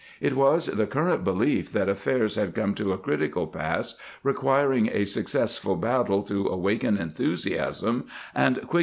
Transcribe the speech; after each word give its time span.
* 0.15 0.19
It 0.29 0.35
was 0.35 0.65
the 0.65 0.87
current 0.87 1.23
belief 1.23 1.71
that 1.73 1.87
affairs 1.87 2.33
had 2.33 2.55
come 2.55 2.73
to 2.73 2.91
a 2.91 2.97
critical 2.97 3.45
pass, 3.45 3.97
requiring 4.23 4.89
a 4.91 5.05
suc 5.05 5.25
cessful 5.25 5.79
battle 5.79 6.23
to 6.23 6.47
awaken 6.47 6.97
enthusiasm 6.97 8.05
and 8.33 8.53
quicken 8.55 8.67
'W. 8.69 8.79